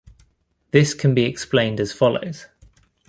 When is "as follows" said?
1.79-2.47